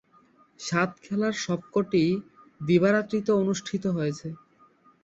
[0.59, 2.11] সাত খেলার সবকটিই
[2.61, 4.27] দিবা/রাত্রিতে অনুষ্ঠিত হয়েছে।